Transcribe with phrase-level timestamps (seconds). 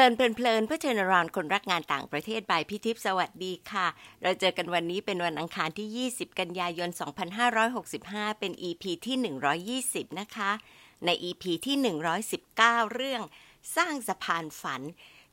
[0.00, 3.86] เลินเพลินเพื่อเชิญรอนคนรักงานต่างประเทศบายพี่ทิพสวัสดีค่ะ
[4.22, 6.90] เราเจอกันวันนี้เป็นวันอังคารที่ 20 กันยายน
[7.64, 9.16] 2565 เป็น EP ที่
[10.04, 10.50] 120 นะคะ
[11.04, 11.76] ใน EP ที่
[12.36, 13.22] 119 เรื่อง
[13.76, 14.82] สร้างสะพานฝัน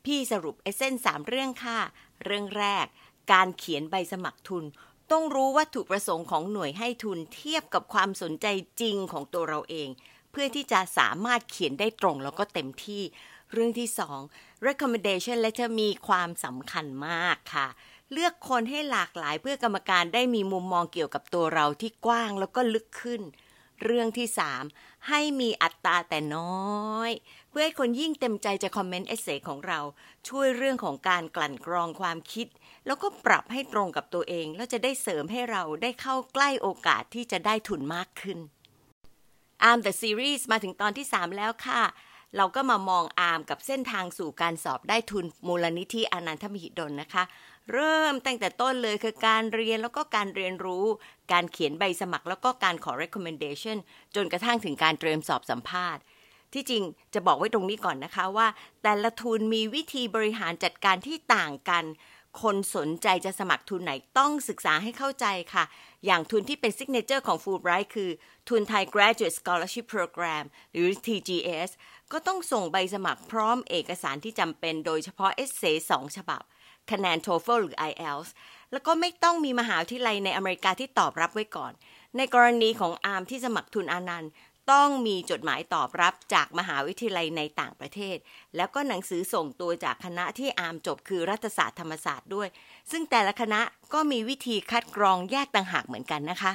[0.06, 1.80] พี่สรุปเอเซนสามเรื่องค่ะ
[2.24, 2.86] เรื่องแรก
[3.32, 4.66] การเขียนใบสมัครทุน
[5.12, 8.48] ต้องรู้วัตถุประสงค์ของหน่วยให้ทุนเทียบกับความสนใจ
[8.82, 9.90] จริงของตัวเราเอง
[10.32, 13.04] เพื่อที่จะสามารถเขียนได้ตรงแล้วก็เต็มที่
[13.52, 13.90] เรื่องที่
[14.28, 17.68] 2 recommendation letter มีความสำคัญมากค่ะ
[18.12, 23.22] เลือกคนให้หลากหลายเพื่อกรรมการได้มีมุมมองเกี่ยวกับตัวเราที่กว้างแล้วก็ลึกขึ้น
[23.84, 24.28] เรื่องที่
[24.68, 26.54] 3 ให้มีอัตราแต่น้
[26.96, 27.12] อย
[27.50, 29.80] เพื่อให้คนยิ่งเต็มใจจะคอมเมนต์เอเซของเรา
[30.28, 32.48] ช่วยเรื่องของการกลั่นกรองความคิด
[32.86, 38.40] แล้วก็ปรับให้ตรงกับตัวเอง แล้วจะได้เสริมให้เราได้เข้าใกล้โอกาสที่จะได้ทุนมากขึ้น
[39.70, 41.82] Arm the Series มาถึงตอนที่ 3 แล้วค่ะ
[42.38, 47.24] เราก็มามองอาร์มกับเส้นทางสู่การสอบได้ทุนมูลนิธิอนันทมหิดลนะคะ
[47.74, 50.86] เริ่มตั้งแต่ต้นเลยคือการเรียนแล้วก็การเรียนรู้
[51.32, 53.78] การเขียนใบสมัครแล้วก็การขอ recommendation
[54.16, 56.02] จนกระทั่งถึงการเตรียมสอบสัมภาษณ์
[56.54, 58.48] ที่จริงจะบอกไว้ตรงนี้ก่อนนะคะว่า
[58.84, 61.86] แต่ละทุนมีวิธีบริหารจัดการที่ต่างกัน
[62.42, 65.64] คนสนใจจะสมัครทุนไหนต้องศึกษาให้เข้าใจค่ะ
[66.06, 68.10] อย่างทุนที่เป็น signature ของ Fulbright คือ
[68.50, 71.70] ทุน Thai Graduate Scholarship Program หรือ TGS
[72.12, 76.42] ก็ต้องส่งใบสมัครพร้อมเอกสารที่จำเป็นโดยเฉพาะ essay สองฉบับ
[76.92, 78.30] คะแนน TOEFL หรือ IELTS
[78.72, 81.74] แล้วก็ไม่ต้องมีมหาวิทยาลัยในอเมริกาที่ตอบรับไว้ก่อน
[82.18, 84.32] ในกรณีของอาร์มที่สมัครทุนอานันท์
[84.72, 88.18] ต้องมีจดหมายตอบรับจากมหาวิทยาลัยในต่างประเทศ
[88.56, 92.48] แล้วก็หนังสือส่งตัวจากคณะที่อาร์มจบคือรัฐศาสตร์ธรรมศาสตร์ด้วย
[92.92, 93.62] ซึ่งแต่ละคณะ
[93.94, 96.54] ก็มีวิธีคัดกรองแยกต่างหากเหมือนกันนะคะ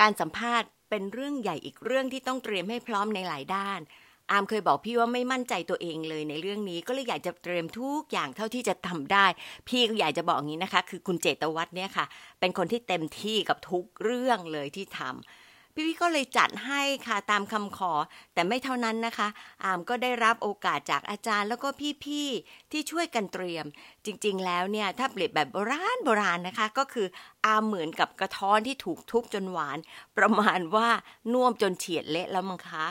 [0.00, 3.80] การสัมภาษณ์เป็นเรื่องใหญ่อีกเรื่องที่ต้องเตรียมให้พร้อมในหลายด้าน
[4.30, 9.26] อามเคยบอกพี่ว่าไม่มั่นใจตัวเองเลยในเรื่องนี้ ก็เลยอยากจะเตรียมทุกอย่างเท่าที่จะทำได้
[9.68, 12.06] พี่ก็อยากจะบอกอย่างนี้นะคะ คือคุณเจตวัฒน์เนี่ยค่ะ
[12.40, 15.14] เป็นคนที่เต็มที่กับทุกเรื่องเลยที่ทำ
[15.78, 17.92] พี่พี่ก็เลยจัดให้ค่ะตามคำขอ
[18.34, 19.28] แต่ไม่เท่านั้นนะคะ
[19.64, 21.68] อามก็ได้รับโอกาสจากอาจารย์แล้วก็
[22.04, 23.66] พี่ๆที่ช่วยกันเตรียม
[24.06, 27.06] จริง ๆ แล้วเนี่ย ถ้าเปรียบแบบโบราณโบราณนะคะ ก็คือ
[27.46, 29.78] อามเหมือนกับกระท้อนที่ถูกทุบจนหวาน
[30.18, 30.88] ประมาณว่า
[31.32, 32.86] น่วมจนเฉียดเละแล้วมั้งคะ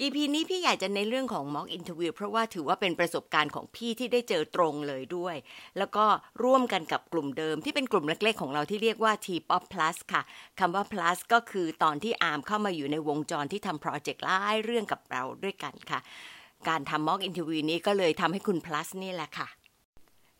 [0.00, 5.36] EP นี้พี่อยากจะในเรื่องของ mock interview เพราะว่าถือว่าเป็นประสบการณ์ของพี่ที่ได้เจอตรงเลยด้วย
[5.78, 6.04] แล้วก็
[6.44, 10.22] ร่วมกันกับกลุ่มเดิมที่เป็นกลุ่มเล็กๆ ของเราที่เรียกว่า T-POP Plus ค่ะ
[10.58, 16.00] คำว่า plus ก็คือตอนที่อาร์มเข้ามาอยู่ในวงจรที่ทำโปรเจกต์หลายเรื่องกับเราด้วยกันค่ะ
[16.68, 19.48] การทำ mock interview นี้ก็เลยทำให้คุณ plus นี่แหละค่ะ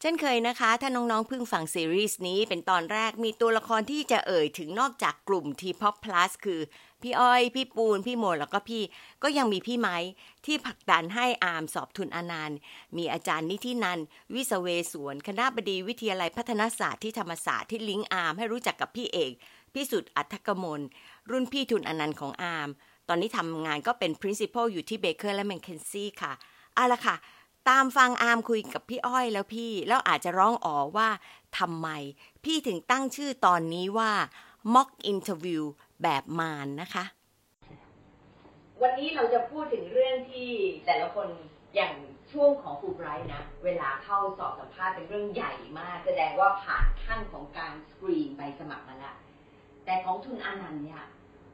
[0.02, 6.60] เช่นเคยนะคะ ถ้าน้องๆเพิ่งฟังซีรีส์นี้เป็นตอนแรกมีตัวละครที่จะเอ่ยถึงนอกจากกลุ่ม T-POP Plus คือ
[7.02, 8.82] พี่อ้อย พี่ปูน พี่โมแล้วก็พี่
[9.22, 9.96] ก็ยังมีพี่ไม้
[10.46, 12.56] ที่ผลักดันให้อาร์มสอบทุนอานันท์
[12.96, 14.00] มีอาจารย์นิธินัน
[14.34, 19.32] วิสเวสวนคณบดีวิทยาลัยพัฒนาศาสตร์ที่ธรรมศาสตร์ที่ลิงก์อาร์มให้รู้จักกับพี่เอก
[19.74, 20.80] พี่สุดอัธกมล
[21.30, 22.68] รุ่นพี่ทุนอานันท์ของอาร์ม
[23.08, 26.32] ตอนนี้ทำงานก็เป็น principal อยู่ที่ Baker and McKenzie ค่ะ
[26.74, 27.16] เอาละค่ะ
[27.68, 31.08] ตามฟังอาร์มคุยกับพี่อ้อยแล้วพี่ แล้วอาจจะร้องอ๋อว่า
[31.58, 31.88] ทำไม
[32.44, 34.12] พี่ถึงตั้งชื่อตอนนี้ว่า
[34.74, 35.62] mock interview
[36.02, 37.04] แบบมารนะคะ
[38.82, 40.48] วันนี้เราจะพูดถึงเรื่องที่
[40.86, 41.28] แต่ละคน
[41.74, 41.92] อย่าง
[42.32, 49.16] ช่วงของฟูไบรท์นะ เวลาเข้าสอบสัมภาษณ์เป็นเรื่องใหญ่มาก แสดงว่าผ่านขั้นของการสกรีนใบสมัครมาแล้ว
[49.84, 51.02] แต่ของทุนอานันท์เนี่ย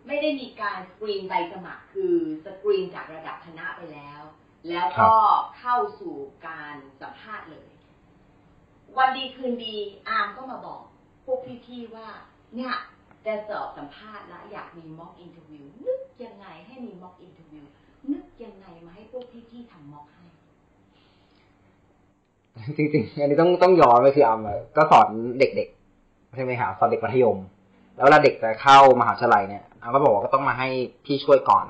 [0.07, 4.21] ไม่ได้มีการสกรีนใบสมัคร คือสกรีนจากระดับคณะไปแล้ว
[4.69, 5.15] แล้วก็
[5.59, 6.15] เข้าสู่
[6.49, 7.69] การสัมภาษณ์เลย
[8.97, 9.77] วันดีคืนดี
[10.09, 10.81] อาร์มก็มาบอก
[11.25, 12.09] พวกพี่ๆว่า
[12.57, 12.75] เนี่ย
[13.27, 17.65] จะสอบสัมภาษณ์แล้วอยากมี mock interview นึกยังไงให้มี mock interview
[18.13, 20.25] นึกยังไงมาให้พวกพี่ๆทำ mock ให้
[22.77, 24.41] จริงๆ อันนี้ต้องต้องย้อนไปคืออาร์ม
[24.77, 25.09] ก็สอน
[25.39, 27.39] เด็กๆใช่ไหมครับสอนเด็กมัธยม
[27.97, 30.69] แล้วเวลาเด็กจะเข้ามหาวิทยาลัยเนี่ยอามก็บอกว่าก็ต้องมาให้
[31.05, 31.67] พี่ช่วยก่อน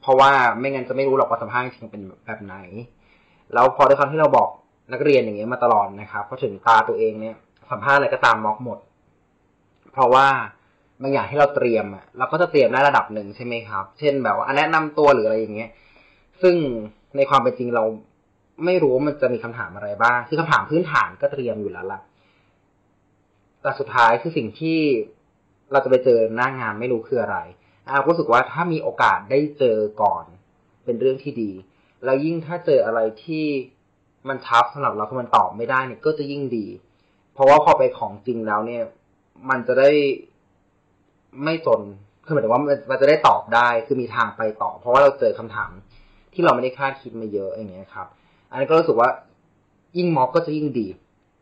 [0.00, 2.56] เพราะว่าไม่งั้นจะไม่รู้หรอกว่าสัมภาษณ์จริงเป็นแบบไหน
[3.52, 4.48] แล้วพอด้วยความที่เราบอก
[4.92, 7.36] นักเรียนอย่างเงี้ยมาตลอดนะครับพอถึงตาตัวเองเนี่ย
[7.70, 8.78] สัมภาษณ์อะไรก็ตามม็อกหมด
[9.98, 10.28] เพราะว่า
[11.02, 15.70] บางอย่างที่เราเตรียมอะเราก็จะเตรียมได้ระดับหนึ่งใช่ไหมครับ เช่นแบบว่าแนะนำตัวหรืออะไรอย่างเงี้ย
[16.42, 16.54] ซึ่ง
[17.16, 17.84] ในความเป็นจริงเรา
[18.64, 22.00] ไม่รู้ว่ามันจะมีคำถามอะไรบ้างคือคำถามพื้นฐานก็เตรียมอยู่แล้วล่ะ
[23.62, 24.78] แต่สุดท้ายคือสิ่งที่
[25.72, 27.38] เราจะไปเจอหน้างานไม่รู้คืออะไร
[27.88, 30.24] อารู้สึกว่าถ้ามีโอกาสได้เจอก่อน
[30.84, 31.50] เป็นเรื่องที่ดี
[32.04, 33.44] แล้วยิ่งถ้าเจออะไรที่
[34.28, 36.66] มันทับสำหรับเราคือมันตอบไม่ได้เนี่ยก็จะยิ่งดี
[37.32, 38.82] เพราะว่าพอไปของจริงแล้วเนี่ย
[39.50, 39.90] มันจะได้
[41.44, 41.80] ไม่จน
[42.24, 45.70] คือหมายถึงว่ามันจะได้ตอบได้คือมีทางไปต่อ เพราะว่าเราเจอคำถาม
[46.34, 48.06] ที่เราไม่ได้คาดคิดมาเยอะอย่างเงี้ยครับ
[48.50, 49.08] อันนี้ก็รู้สึกว่า
[49.98, 50.86] ยิ่งม็อบก็จะยิ่งดี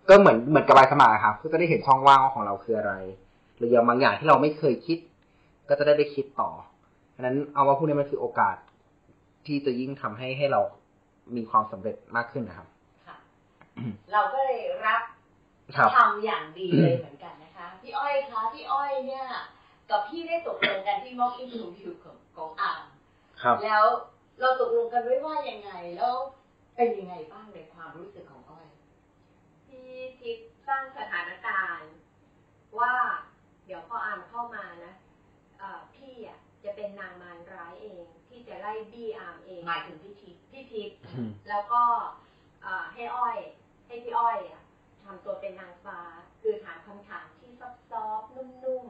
[0.08, 2.92] ก็เหมือนเหมือนกับใบสมัครครับก็จะได้เห็นช่องว่างของเราคืออะไร
[3.56, 4.98] หรืออย่างบางอย่างที่เราไม่เคยคิด
[5.68, 6.50] ก็จะได้ไปคิดต่อ
[7.14, 8.56] ฉะนั้นเอาว่าพวกนี้มันคือโอกาส
[9.46, 10.60] ที่จะยิ่งทำให้ให้เรา
[11.36, 12.68] มีความสำเร็จมากขึ้นนะครับ
[13.06, 13.16] ค่ะ
[14.12, 15.02] เราก็เลยรับ
[15.76, 17.35] ครับทำอย่างดีเลยเหมือนกันนะคะ
[17.86, 19.26] พี่อ้อยคะพี่อ้อยเนี่ย
[19.90, 22.84] กับพี่ได้ตกลงกันที่ม็อกอินทูวิวของของอาร์ม
[23.42, 23.84] ครับแล้ว
[24.40, 26.14] เราตกลงกันไว้ว่ายังไงแล้ว
[26.76, 28.66] เป็นยังไงบ้างในความรู้สึกของอ้อย
[29.66, 29.84] พี่
[30.20, 31.92] ทิพย์สร้างสถานการณ์
[32.78, 32.94] ว่า
[33.64, 34.94] เดี๋ยวพออามเข้ามานะ
[35.58, 41.82] เอ่อพี่อะจะเป็นนางมารร้ายเอง ที่จะไล่บี้อามเองหมายถึงพี่ทิพย์พี่ทิพย์อืมแล้วก็
[42.62, 43.36] เอ่อให้อ้อย
[43.86, 44.62] ให้พี่อ้อยอะ
[45.04, 46.00] ทำตัวเป็นนางฟ้า
[46.40, 47.50] คือถามคำถามที่
[47.90, 48.86] soft ๆนุ่ม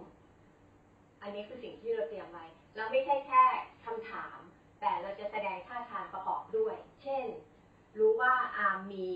[0.60, 2.46] ๆ อั นนี้คือสิ่งที่เราเตรียมไว้
[2.76, 3.42] แล้วไม่ใช่แค่
[3.84, 4.38] คำถาม
[4.80, 7.24] แต่เราจะแสดงท่าทางประกอบด้วย เช่น
[7.98, 9.08] รู้ว่าอาร์มมี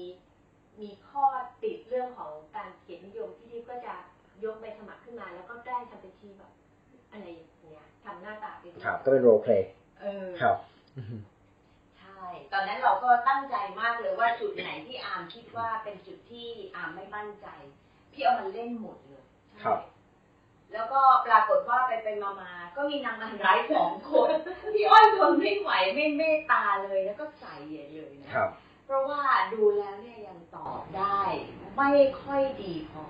[0.81, 1.25] มีข้อ
[1.63, 3.95] ติดเรื่องของการเขียนนิยมพี่ทิพย์ก็จะ
[4.45, 6.53] ยกใบสมัครขึ้นมา แล้วก็แกล้งทำเป็นฉีกแบบ
[7.11, 9.69] อะไรอย่างเงี้ยทำหน้าตาไปด้วยครับ ก็เป็น role play
[10.01, 10.57] เออครับ
[11.99, 17.47] ใช่ตอนนั้นเราก็ตั้งใจมากเลยว่าจุดไหนที่อาร์มคิดว่าเป็นจุดที่อาร์มไม่มั่นใจ
[18.13, 19.25] พี่เอามันเล่นหมดเลย
[19.65, 19.79] ครับ
[20.73, 24.31] แล้วก็ปรากฏว่าไปไปมามาๆก็มีนางมันร้ายสองคน
[24.75, 28.49] พี่อ้อยทนไม่ไหวไม่เมตตาเลยแล้วก็ใส่ใหญ่เลยนะครับ
[28.85, 29.23] เพราะว่า
[29.55, 31.21] ดูแล้วเนี่ยยังตอบได้
[31.77, 31.91] ไม่
[32.23, 33.05] ค่อยดีพอ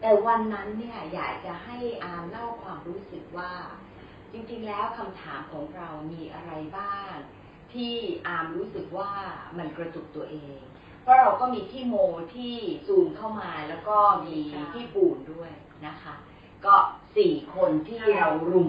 [0.00, 3.52] แต่วันนั้นเนี่ยอยากจะให้อาร์มเล่าความรู้สึกว่า
[4.32, 7.12] จริงๆแล้วคำถามของเรามีอะไรบ้าง
[7.72, 7.94] ที่
[8.26, 9.12] อาร์มรู้สึกว่า
[9.58, 10.58] มันกระจุกตัวเอง
[11.02, 11.94] เพราะเราก็มีที่โม
[12.34, 12.54] ที่
[12.86, 14.38] ซูมเข้ามาแล้วก็มี
[14.72, 15.50] ที่ปูนด้วย
[15.86, 16.14] นะคะ
[16.66, 16.74] ก็
[17.16, 18.68] สี่คนที่เรารุม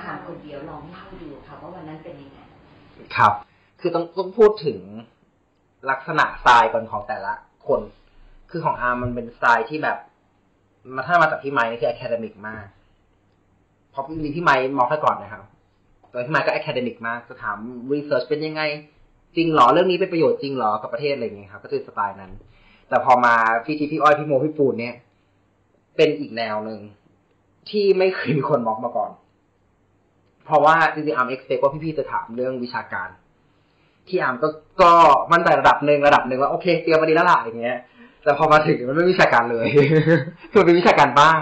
[0.00, 2.38] อามคนเดียวลองเล่าดูค่ะว่าวันนั้นเป็นยังไง
[3.16, 3.32] ครับ
[3.80, 4.78] คือต้องต้องพูดถึง
[5.90, 7.32] ลักษณะสไตล์ก่อนของแต่ละ
[7.66, 7.80] คน
[8.50, 9.98] คือของอาร์มมันเป็นสไตล์ที่แบบ
[10.94, 12.66] มาถ้ามาจากพี่ไม้นี่คือ academic มาก
[13.90, 15.44] เพราะจริงพี่ไม้ mock ให้ก่อนนะครับ
[16.08, 17.58] แต่พี่ไม้ก็ academic มาก จะถาม
[17.92, 18.62] research เป็นยังไง
[19.36, 22.32] จริงหรอ เรื่องนี้เป็นประโยชน์จริงหรอ กับประเทศอะไรอย่างเงี้ยครับ ก็จะเป็นสไตล์นั้น
[22.88, 23.34] แต่พอมา
[23.64, 24.94] พี่ทีพี่อ้อยพี่โมพี่ปูนเนี่ย
[25.96, 26.80] เป็นอีกแนวหนึ่ง
[27.68, 29.10] ที่ไม่เคยมีคน mock มาก่อน
[30.44, 33.08] เพราะว่าจริงๆอาร์ม expect ว่าพี่ๆจะถามเรื่องวิชาการ
[34.08, 34.48] ที่อาร์มก็
[34.82, 34.92] ก็
[35.32, 37.78] มั่นใจระดับหนึ่งระดับหนึ่งว่าโอเคเตรียมมาดีแล้วล่ะอย่างเงี้ย
[38.24, 39.66] แต่พอมาถึงมันไม่วิชาการเลย
[40.50, 41.40] คือมันเป็นวิชาการบ้าง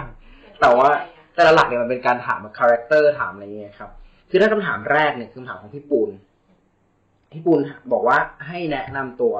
[0.60, 0.88] แต่ว่า
[1.34, 3.90] แต่หลักๆเนี่ยมันเป็นการถาม character ถามอะไรเงี้ยครับ
[4.30, 6.10] คือถ้าคำถามแรกเนี่ยคือคำถามของพี่ปูน
[7.32, 7.60] พี่ปูน
[7.92, 8.16] บอกว่า
[8.46, 9.34] ให้แนะนำตัว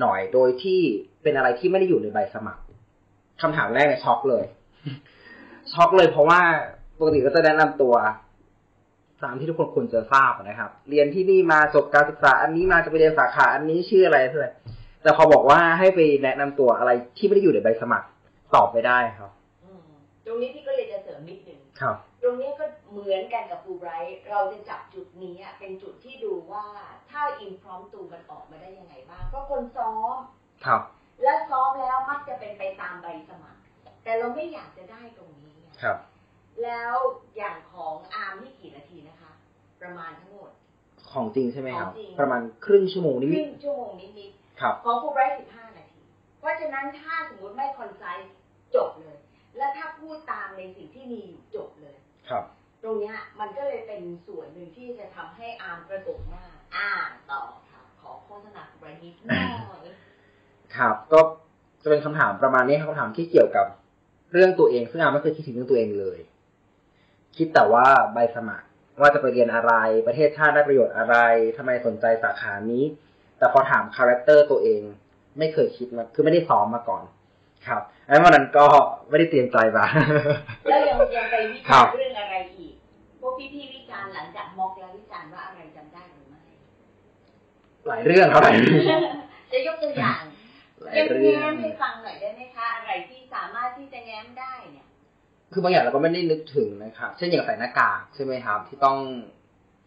[0.00, 0.80] หน่อยโดยที่
[1.22, 2.62] เป็นอะไรที่ไม่ได้อยู่ในใบสมัคร
[3.42, 4.44] คำถามแรกเนี่ยช็อกเลย
[5.72, 6.40] ช็อกเลยเพราะว่า
[6.98, 7.94] ปกติก็จะแนะนำตัว
[9.22, 14.52] ตามที่ทุกคนควรจะทราบนะครับ เรียนที่นี่มาจบการศึกษา อันนี้มาจะไปเรียนสาขา อันนี้ชื่ออะไรเท่าไหร่
[15.02, 18.06] แต่พอบอกว่าให้ไปแนะนำตัวอะไรที่ไม่ได้อยู่ในใบสมัคร
[18.54, 19.30] ตอบไม่ได้ครับ
[19.64, 19.82] อืม
[20.26, 26.66] ตรงนี้พี่ก็เลยจะเสริมนิดหนึ่งครับ ตรงนี้ก็เหมือนกันกับฟูไบรท์เราจะจับจุดนี้อะเป็นจุดที่ดูว่า
[27.10, 30.16] ถ้าอินพร้อมตูมันออกมาได้ยังไงบ้างเพราะคนซ้อม
[30.66, 30.82] ครับ
[31.22, 33.60] และซ้อมแล้วมักจะเป็นไปตามใบสมัคร
[34.04, 35.49] แต่เราไม่อยากจะได้ตรงนี้ไง
[35.82, 35.96] ครับ
[36.62, 36.94] แล้ว
[37.36, 39.30] อย่างของอาร์มนี่กี่นาทีนะคะ
[39.80, 40.50] ประมาณทั้งหมด
[41.12, 46.00] ของจริงใช่ไหมครับ ของจริง ประมาณครึ่งชั่วโมงคนิรึ่ดงชั่วโมงนิดๆครับๆของฟูไบรท์สิบห้านาที
[46.38, 48.32] เพราะฉะนั้นถ้าสมมติไม่ concise
[48.74, 49.16] จบเลย
[49.56, 51.96] และถ้าพูดตามในสิ่งที่มีอยู่จบเลย
[52.28, 52.44] ครับ
[52.82, 59.82] ตรงเนี้ยมันก็เลยเป็นส่วนหนึ่งที่จะทำให้อาร์มกระตุกมาก อ่านต่อค่ะ ขอโฆษณาบรินิดหน่อย
[60.76, 61.20] ครับ ก็
[61.82, 63.66] จะเป็นคำถามประมาณนี้ครับคำถามที่เกี่ยวกับ
[64.32, 66.18] เรื่องตัวเอง ซึ่งอาร์มไม่เคยคิดถึงเรื่องตัวเองเลย
[67.36, 68.66] คิดแต่ว่าใบสมัคร
[69.00, 69.72] ว่าจะไปเรียนอะไร
[70.06, 71.16] ประเทศชาติได้ประโยชน์อะไร
[71.56, 72.84] ทำไมสนใจสาขานี้
[73.38, 74.82] แต่พอถาม character ตัวเอง
[75.38, 77.02] ไม่เคยคิดมา คือไม่ได้ซ้อมมาก่อน
[77.66, 78.66] ครับแล้ววันนั้นก็
[79.08, 79.84] ไม่ได้เตรียมใจมา
[80.68, 82.74] แล้วยังยังไปวิครัจารบณ์เรื่องอะไรอีกครับ
[83.20, 86.40] พวกพี่ๆวิจารณ์หลังจาก mock แล้ววิจารณ์ว่าอะไรจำได้หรือไม่
[87.86, 89.00] หลายเรื่องครับหลายเรื่อง
[89.52, 90.22] จะยกตัวอย่าง
[90.82, 94.86] หลายแง้เรื่องมๆให้ฟังหน่อยได้ไหมคะอะไรที่สามารถที่จะแง้มได้เนี่ย
[95.52, 98.96] คือบางอย่างเราก็ไม่ได้นึกถึงนะครับเช่นอย่างใส่หน้ากากใช่ไหมครับ ที่ต้อง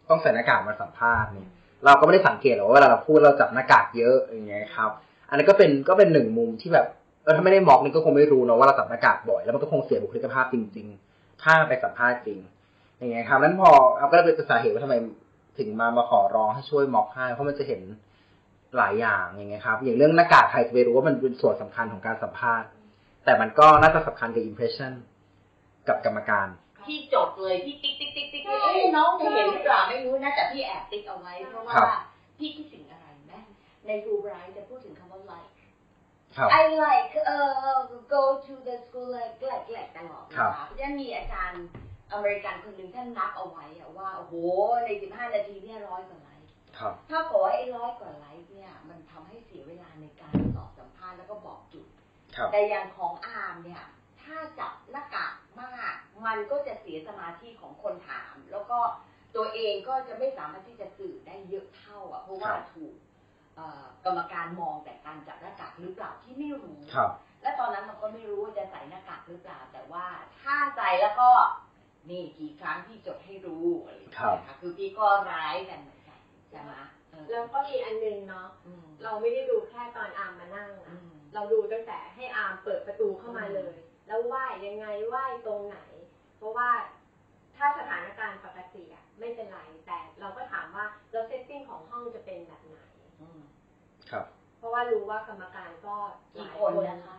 [0.08, 1.48] ต้องใส่หน้ากากมาสัมภาษณ์เนี่ย
[1.84, 4.90] เราก็ไม่ได้สังเกตหรอกว่าเวลาเราพูดเราจับหน้ากากเยอะอย่างเงี้ยครับ
[5.28, 6.86] อันนี้นก็เป็นก็เป็นหนึ่งมุมที่แบบ
[7.24, 12.38] เออถ้าไม่ได้มอกนี่ก็คงไม่รู้เนอะว่าเราจับหน้ากากบ่อย แล้วมันก็คงเสียบุคลิกภาพจริง ๆ ถ้าไปสัมภาษณ์จริง
[12.98, 14.94] อย่างเงี้ยครับนั้นพอเอาก็เลยเป็นสาเหตุว่าทำไม
[15.58, 17.80] ถึงมามาขอร้องให้ช่วยมอกให้เพราะมันจะเห็น
[18.78, 22.68] หลายอย่างอย่างเงี้ยครับ อย่างเรื่องหน้ากากใครจะไปรู้ว่ามันเป็นส่วนสำคัญของการสัมภาษณ์
[23.24, 24.92] แต่มันก็น่าจะสำคัญกับ impression
[25.88, 26.48] กับกรรมการ
[26.84, 31.88] พี่จดเลยพี่ติ๊กติ๊กติ๊กติ๊กเอ๊ะน้องจะเห็นหรือเปล่าไม่รู้นะแต่พี่แอบติ๊กเอาไว้ เพราะว่าครับ
[32.38, 33.38] พี่คิดถึงอะไรแม้
[33.86, 35.50] ใน Fulbright จะพูดถึงคำว่า like
[36.36, 37.38] ครับ I like เอ่
[37.68, 37.76] อ
[38.14, 41.64] go to the school like like like ตลอดครันะบคะเพราะฉะนั้นมีอาจารย์
[42.12, 44.34] อเมริกันคนหนึ่งท่านนับเอาไว้อะว่าโอ้โห
[44.84, 46.33] ใน 15 นาทีเนี่ยร้อยกว่าไลค์ครับ
[47.10, 51.86] ถ้าบอกว่าไอ้ร้อยกว่าไลค์เนี่ย มันทำให้เสียเวลาในการตอบสัมภาษณ์แล้วก็บอกจุด
[52.36, 53.82] ครับแต่อย่างของอาร์มเนี่ย
[54.22, 55.94] ถ้าจับหน้ากากมาก
[56.26, 58.78] มันก็จะเสียสมาธิของคนถาม แล้วก็
[59.36, 62.94] ตัวเองก็จะไม่สามารถที่จะสื่อได้เยอะเท่าอะ เพราะว่าครับถูก
[63.56, 67.10] เอ่อกรรมการมองแต่การจับหน้ากากหรือเปล่าที่ไม่รู้ครับ
[67.42, 70.06] และตอนนั้นเราก็ไม่รู้ว่าจะใส่หน้ากากหรือเปล่า แต่ว่า
[70.40, 71.30] ถ้าใส่แล้วก็
[72.10, 75.93] นี่กี่ครั้งที่จดให้รู้อะไรอย่างเงี้ยค่ะคือพี่ก็ร้ายกันเหมือนกัน
[76.54, 76.74] ใช่ไหม
[77.10, 83.74] เออแล้วก็มีอันนึงเนาะอืมเราไม่ได้ดูแค่ตอนอาร์มมานั่งอือะม เราดูตั้งแต่ให้อาร์มเปิดประตูเข้ามาเลย
[84.06, 85.78] แล้วไหว้ยังไงไหว้ตรงไหน
[86.36, 86.68] เพราะว่า
[87.56, 92.78] ถ้าสถานการณ์ปกติอะไม่เป็นไรแต่เราก็ถามว่าเรา setting ของห้องจะเป็นแบบไหน
[93.20, 93.40] อืม
[94.10, 94.24] ครับ
[94.58, 95.94] เพราะว่ารู้ว่ากรรมการก็
[96.32, 97.16] กี่หลายคนนะคะ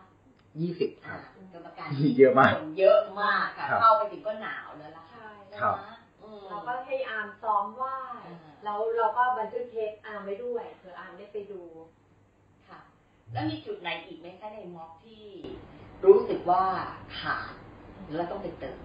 [0.60, 1.88] ยี่สิบคอ่าครับ กรรมการ
[2.18, 6.05] เยอะมากคนเยอะมากค่ะ ครับ เข้าไปถึงก็หนาวแล้วล่ะค่ะใช่ ครับ นะอืม
[6.48, 11.62] เราก็ให้อาร์มซ้อมไหว้อ่าแล้วเราก็บันทึกเทปอาร์มไว้ด้วยเผื่ออาร์มได้ไปดู
[12.68, 12.80] ค่ะ
[13.32, 15.24] แล้วมีจุดไหนอีกไหมคะในม็อกที่
[16.04, 16.62] รู้สึกว่า
[17.20, 17.52] ขาด
[18.14, 18.78] แล้วต้องไปเติม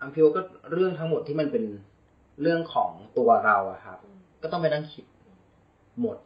[0.00, 0.40] อัมพิวก็
[0.72, 1.64] เรื่องทั้งหมดที่มันเป็น
[2.42, 3.98] เรื่องของตัวเราอะครับ
[4.42, 5.04] ก็ต้องไปนั่งคิด
[6.00, 6.16] หมด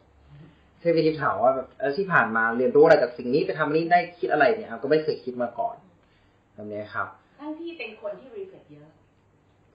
[0.79, 5.75] เทพทิพถามว่าแบบเออที่ผ่านมาเรียนรู้อะไรจากสิ่งนี้ไปทำอันนี้ได้คิดอะไรเนี่ยครับก็ไม่เคยคิดมาก่อน
[6.53, 7.07] แบบนี้ครับ
[7.41, 8.89] ทั้งที่เป็นคนที่รีเฟกเยอะ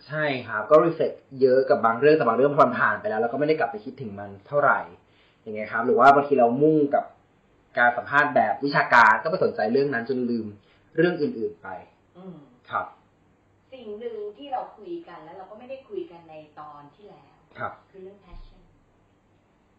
[0.07, 4.81] ใช่ครับ ก็รีเฟกเยอะกับบางเรื่องแต่บางเรื่องพอผ่านไปแล้วเราก็ไม่ได้กลับไปคิดถึงมันเท่าไหร่
[5.43, 7.05] อย่างเงี้ยครับ หรือว่าบางทีเรามุ่งกับ
[7.79, 10.47] การสัมภาษณ์แบบวิชาการก็ไปสนใจเรื่องนั้นจนลืม
[10.97, 11.69] เรื่องอื่น ๆไป
[12.19, 12.37] อืม
[12.71, 12.87] ครับ
[13.73, 18.63] สิ่งหนึ่งที่เราคุยกันแล้ว เราก็ไม่ได้คุยกันในตอนที่แล้วครับ คือเรื่อง passion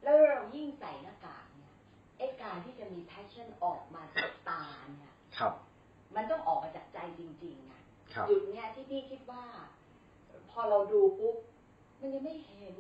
[0.04, 1.74] แล้วเรายิ่งใส่หน้ากากเนี่ย
[2.18, 5.54] ไอ้การที่จะมี passion ออกมาจากตาเนี่ยครับ
[6.16, 7.67] มันต้องออกมาจากใจจริง ๆ
[8.18, 9.44] อะครับจุดเนี้ยที่พี่คิดว่า
[10.52, 11.36] พอเราดูปุ๊บ
[12.02, 12.76] มันยังไม่เห็น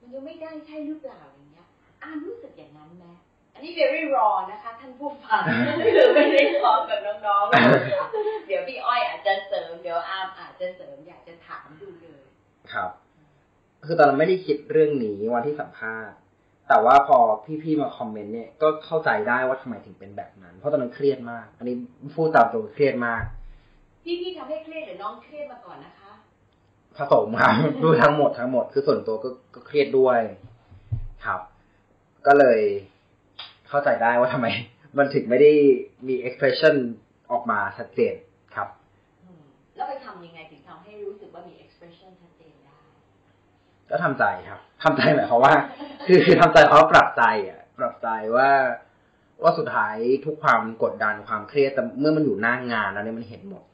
[0.00, 1.66] มันยังไม่ได้ใช่หรือเปล่าอย่างเงี้ย
[2.02, 3.06] อามรู้สึกอย่างนั้นไหม
[3.54, 5.42] อันนี้ very raw นะคะ ท่านผู้ฟัง
[5.84, 7.62] คือไม่ได้ซ้อมกับน้องๆเลย
[7.92, 8.06] ค่ะ
[8.46, 12.22] เดี๋ยวพี่อ้อยอาจจะเสริม เดี๋ยวอามอาจจะเสริมอยากจะถามดูเลย
[12.72, 12.90] ครับ
[13.86, 16.16] คือตอนนั้นไม่ได้คิดเรื่องนี้วันที่สัมภาษณ์
[16.68, 17.18] แต่ว่าพอ
[17.62, 21.76] พี่ๆมาคอมเมนต์เนี่ย ก็เข้าใจได้ว่าทำไมถึงเป็นแบบนั้น เพราะตอนนั้นเครียดมาก อันนี้
[22.16, 23.22] พูดตามตรงเครียดมาก
[24.04, 26.12] พี่พี่ทำให้เครียดหรือน้องเครียดมาก่อนนะคะ
[26.96, 30.20] ผสมครับดูทั้งหมดทั้งหมดคือส่วนตัวก็ก็เครียดด้วย
[31.24, 31.40] ครับ
[32.26, 32.60] ก็เลย
[33.68, 34.46] เข้าใจได้ว่าทำไม
[34.98, 35.52] มันถึงไม่ได้
[36.08, 36.74] มี expression
[37.30, 38.14] ออกมาชัดเจน
[38.54, 38.68] ครับ
[39.24, 39.42] อืม
[39.76, 42.78] แล้วไปทำยังไงถึงทำให้รู้สึกว่ามี expression ชัดเจนได้
[43.90, 45.54] ก็ทำใจครับทำใจหมายความว่า
[46.06, 48.50] คือคือทำใจเขาปรับใจอะ ปรับใจว่า
[49.42, 49.96] ว่าสุดท้าย
[50.26, 53.62] ทุกความกดดันความเครียดแต่เมื่อมันอยู่หน้างงานแล้วเนี่ยมันเห็นหมด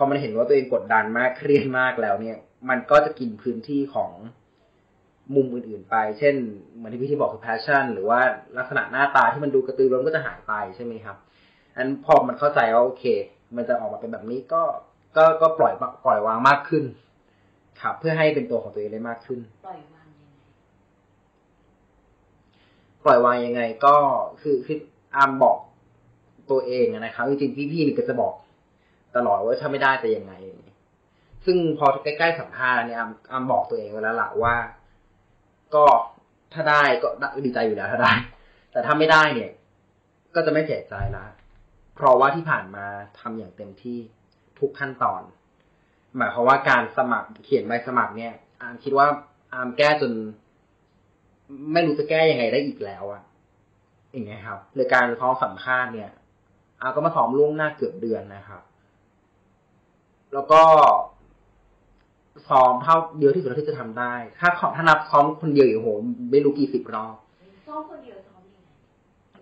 [0.00, 2.36] อมันเห็นว่าตัวเองกดดันมากเครียดมากแล้วเนี่ย
[2.68, 4.12] มันก็จะกินพื้นที่ของ
[5.34, 6.34] มุมอื่นๆไป เช่น
[6.74, 8.20] เหมือนที่พี่ที่บอกคือ passion หรือว่า
[8.58, 11.16] ลักษณะหน้าตาที่มันดูกระตือรือร้นก็จะหายไปใช่ไหมครับ
[11.76, 13.04] อันพอมันเข้าใจว่าโอเค
[13.56, 14.62] มันจะออกมาเป็นแบบนี้ก็
[15.16, 15.72] ก็ก็ปล่อย
[16.04, 16.84] ปล่อยวางมากขึ้น
[17.80, 20.32] ครับ เพื่อให้เป็นตัวของตัวเองได้มากขึ้น ปล่อยวางยังไง
[23.04, 23.96] ปล่อยวางยังไงก็
[24.40, 24.78] คือคือ
[25.16, 25.58] อามบอก
[26.50, 28.32] ตัวเองอะนะครับจริงๆพี่ๆนี่ก็จะบอก
[29.16, 30.34] ตลอดว่าถ้าไม่ได้จะยังไง
[31.44, 32.98] ซึ่งพอใกล้ๆสัมภาษณ์เนี่ย
[33.32, 34.54] อามบอกตัวเองไว้แล้วล่ะว่า
[35.74, 35.84] ก็
[36.52, 37.08] ถ้าได้ก็
[37.44, 38.12] ดีใจอยู่แล้วถ้าได้
[38.72, 39.50] แต่ถ้าไม่ได้เนี่ย
[40.34, 41.26] ก็จะไม่เสียใจละ
[41.94, 42.86] เพราะว่าที่ผ่านมา
[43.20, 43.98] ทำอย่างเต็มที่
[44.58, 45.22] ทุกขั้นตอน
[46.16, 49.06] หมายความว่าการสมัครเขียนใบสมัครเนี่ยอามคิดว่า
[49.54, 50.12] อามแก้จน
[51.72, 53.22] ไม่รู้จะแก้ยังไงได้อีกแล้วอะ
[54.12, 56.10] อย่างเงี้ยครับหรือการท้องสัมภาษณ์เนี่ย
[56.80, 58.62] อาก็มาซ้อมล่วงหน้าเกือบเดือนนะครับ
[60.34, 60.62] แล้วก็
[62.48, 65.88] ซ้อมเท่าเดียวที่สุดเท่าที่จะทำได้ ถ้าขอถ้านับซ้อมคนเดียวอยู่โห
[66.30, 67.14] ไม่รู้กี่สิบรอบ
[67.68, 68.70] ซ้อมคนเดียวซ้อมยังไง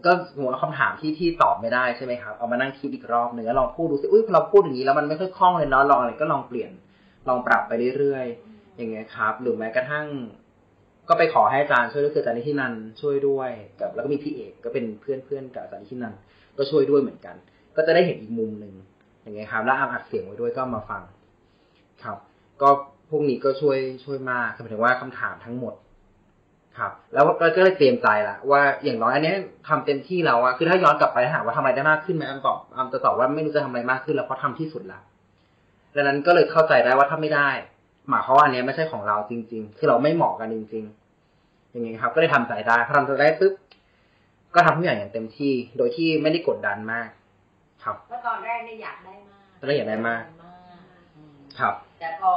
[0.05, 6.71] ก็หัวคำถามที่ที่ตอบไม่ได้ใช่ไหมครับ เอามานั่งคิดอีกรอบหนึ่งแล้วลองพูดดูสิอุ้ยพอเราพูดอย่างนี้แล้วมันไม่ค่อยคล่องเลยเนาะลองอะไรก็ลองเปลี่ยน
[7.29, 10.07] ลองปรับไปเรื่อยๆอย่างเงี้ยครับ หรือแม้กระทั่ง
[11.09, 16.21] ก็ไปขอให้อาจารย์ช่วยด้วยคืออาจารย์นิธินันท์ช่วยด้วยกับแล้วก็มีพี่เอกก็เป็นเพื่อนเพื่อนๆกับอาจารย์นิธินันท์
[16.59, 17.37] ก็ช่วยด้วยเหมือนกัน
[17.77, 18.73] ก็จะได้เห็นอีกมุมหนึ่ง
[19.29, 21.03] อย่างเงี้ยครับ แล้วอาอัดเสียงไว้ด้วยก็มาฟัง
[22.05, 22.19] ครับ
[22.63, 22.69] ก็
[23.11, 25.75] พวกนี้ก็ช่วยช่วยมากหมายถึงว่าคำถามทั้งหมด
[26.79, 29.37] ครับ แล้วก็ก็เลยเตรียมใจละว่าอย่างน้อยอันนี้ย
[29.69, 35.01] ทำเต็มที่แล้วอะคือถ้าย้อนกลับไปถามว่าทำอะไรได้มากขึ้นไหมอันตอบอันจะตอบว่าไม่รู้จะทำอะไรมากขึ้นแล้วเพราะทำที่สุดละ
[35.95, 37.49] ดังนั้นก็เลยเข้าใจได้ว่าถ้าไม่ได้
[38.09, 40.85] หมายความว่าอันนี้ไม่ใช่ของเราจริง ๆ คือเราไม่เหมาะกันจริง
[41.29, 43.53] ๆ อย่างเงี้ยครับ ก็เลยทำใจได้พอทำใจได้ปุ๊บ
[44.55, 47.09] ก็ทำทุกอย่างอย่างเต็มที่ โดยที่ไม่ได้กดดันมาก
[47.85, 50.23] ครับเพราะตอนแรกเนี่ยอยากได้มากตอนแรกอยากได้มาก
[51.17, 52.33] อืมครับ แต่พอ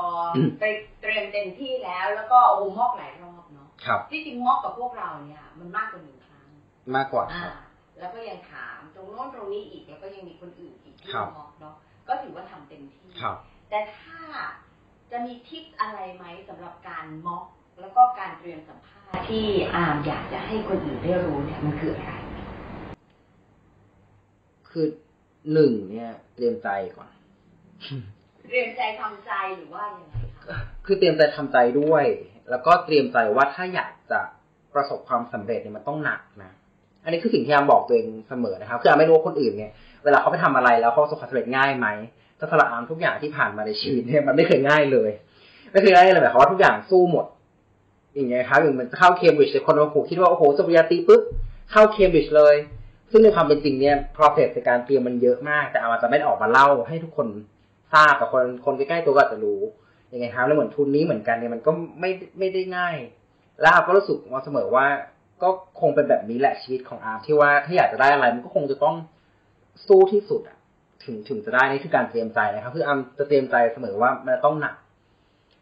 [0.59, 0.63] ไป
[1.01, 6.47] เตรียมเต็มที่แล้วแล้วก็โอ้มอกหลายรอบเนาะครับที่จริงมอกกับพวกเราเนี่ย มันมากกว่าหนึ่งครั้ง
[6.95, 7.53] มากกว่าอ่าครับ
[7.99, 11.75] แล้วก็ยังถามตรงโน้นตรงนี้อีกแล้วก็ยังมีคนอื่นอีกที่ครับมอกเนาะ
[12.07, 13.35] ก็ถือว่าทำเต็มที่ครับ
[13.69, 14.19] แต่ถ้า
[15.11, 17.45] จะมีทิปอะไรไหมสำหรับการม็อก
[17.81, 22.13] แล้วก็การเตรียมสัมภาษณ์ที่อามอยากจะให้คนอื่นได้รู้เนี่ยมันคืออะไร
[24.69, 24.85] คือ
[25.53, 27.09] หนึ่งเนี่ยเตรียมใจก่อน
[28.49, 32.05] เตรียมใจทำใจหรือว่ายังไงคะคือเตรียมใจทำใจด้วย
[32.49, 34.19] แล้วก็เตรียมใจว่าถ้าอยากจะ
[34.73, 36.51] ประสบความสำเร็จเนี่ยมันต้องหนักนะ
[37.03, 39.71] อันนี้คือสิ่งที่อามบอกตัวเองเสมอนะครับคืออามไม่รู้ว่าคนอื่นเนี่ย
[40.03, 41.87] เวลาเขาไปทำอะไรแล้วเขาประสบความสำเร็จง่ายไหม
[42.37, 45.11] แต่สำหรับอามทุกอย่างที่ผ่านมาในชีวิตเนี่ยมันไม่เคยง่ายเลย
[45.71, 47.25] ไม่เคยง่ายเลยหมายความว่าทุกอย่างสู้หมด
[48.15, 51.21] อย่างเงี้ยครับอย่างมันเข้าเคมบริดจ์คนบางคนคิดว่าโอ้โหจบปริญญาตรีปุ๊บ
[51.71, 52.55] เข้าเคมบริดจ์เลย
[53.11, 57.27] ซึ่งในความเป็นจริงเนี่ย process ในการเตรียมมันเยอะมาก แต่อาจจะไม่ได้ออกมาเล่าให้ทุกคน
[57.93, 59.61] ทราบแต่คนคนใกล้ๆตัวก็จะรู้
[60.13, 62.95] ยังไงครับแล้วเหมือนทุนนี้เหมือนกันเนี่ยมันก็ไม่ไม่ได้ง่าย
[63.61, 64.85] แล้วอาร์มก็รู้สึกมาเสมอว่า
[65.41, 65.49] ก็
[65.79, 68.95] คงเป็นแบบนี้แหละชีวิตของอาร์มที่ว่าถ้าอยากจะได้อะไรมันก็คงจะต้อง
[69.87, 70.57] สู้ที่สุดอะ
[71.03, 74.75] ถึงถึงจะได้นี่คือการเตรียมใจนะครับ คืออาร์มจะเตรียมใจเสมอว่ามันต้องหนัก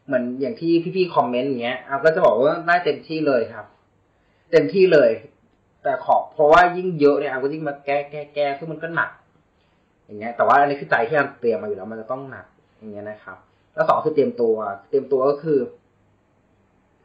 [0.06, 3.66] เหมือนอย่างที่พี่ๆ comment อย่างเงี้ยอาร์มก็จะบอกว่าได้เต็มที่เลยครับ
[4.52, 5.10] เต็มที่เลย
[5.84, 9.12] แต่ขอบเพราะว่ายิ่งเยอะเนี่ยอาร์มก็ยิ่งมาแก้แก้แก้ซึ่งมันก็หนัก
[10.06, 12.46] อย่างเงี้ย แต่ว่าอันนี้คือใจที่อาร์มเตรียมมาอยู่แล้วมันจะต้องหนัก
[12.78, 13.38] อย่างเงี้ยนะครับ
[13.74, 14.56] แล้วสองคือเตรียมตัว
[14.90, 15.60] เตรียมตัวก็คือ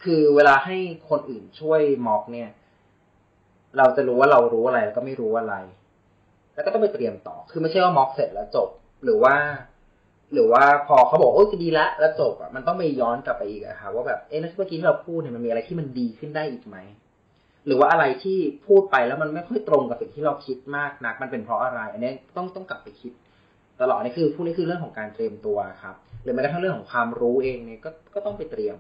[0.05, 0.77] คือเวลาให้
[1.09, 2.51] คนอื่นช่วยม็อกเนี่ย
[3.79, 5.55] เราจะรู้ว่าเรารู้อะไรแล้วก็ไม่รู้อะไร
[6.55, 8.69] แล้วก็ต้องไปเตรียมต่อ คือไม่ใช่ว่าม็อกเสร็จแล้วจบ
[9.05, 9.35] หรือว่า
[10.33, 16.77] หรือว่าพอเขาบอกโอ้ยดีล้วแล้วจบอะมันต้องไปย้อนกลับไปอีกอะค่ะว่าแบบเอ๊ะแล้วเมื่อกี้ที่เราพูดเนี่ยมันมีอะไรที่มันดีขึ้นได้อีกไหม
[17.67, 23.13] หรือว่าอะไรที่พูดไปแล้วมันไม่ค่อยตรงกับสิ่งที่เราคิดมากนักมันเป็นเพราะอะไร อันนี้ต้องต้องกลับไปคิด
[23.81, 28.77] ตลอดนี่คือพวกนี้คือเรื่องของการเตรียมตัวครับหรือแม้กระทั่งเรื่องของความรู้เองเนี่ยก็ก็ต้องไปเตรียม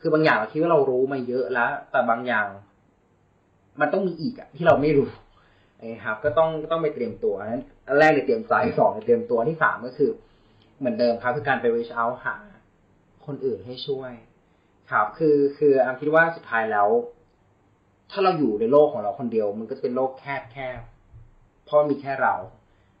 [0.00, 2.46] คือบางอย่างเราคิดว่าเรารู้มาเยอะแล้ว แต่บางอย่าง
[3.80, 5.08] มันต้องมีอีกอะที่เราไม่รู้
[5.82, 10.10] นะครับ ก็ต้องก็ต้องไปเตรียมตัวนั้นอันแรกในยเตรียมใจสองในยเตรียมตัวที่สามก็คือ
[10.78, 12.36] เหมือนเดิมครับคือการไป reach out หา
[13.26, 14.12] คนอื่นให้ช่วย
[14.90, 16.88] ครับคือคืออามคิดว่าสุดท้ายแล้ว
[18.10, 20.80] ถ้าเราอยู่ในโลกของเราคนเดียว มันก็จะเป็นโลกแคบแคบ
[21.64, 22.34] เพราะมีแค่เรา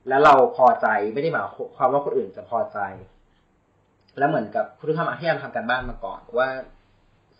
[0.08, 2.78] แล้วเราพอใจไม่ได้หมายความว่าคนอื่นจะพอใจ
[4.18, 6.48] แล้วเหมือนกับคุณทำอาที่ยามทำการบ้านมาก่อนว่า